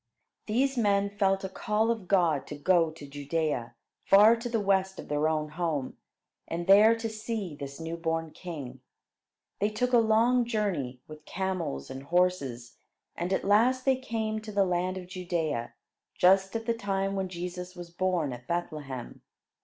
[0.47, 4.97] These men felt a call of God to go to Judea, far to the west
[4.99, 5.95] of their own home,
[6.47, 8.81] and there to see this new born king.
[9.59, 12.77] They took a long journey, with camels and horses,
[13.15, 15.75] and at last they came to, the land of Judea,
[16.15, 19.21] just at the time when Jesus was born at Bethlehem.